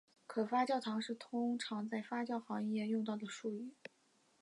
[0.25, 3.71] 可发酵糖是通常在发酵行业用到的术语。